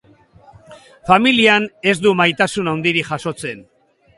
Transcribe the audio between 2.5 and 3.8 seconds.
handirik jasotzen.